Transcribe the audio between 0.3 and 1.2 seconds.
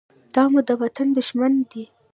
دا مو د وطن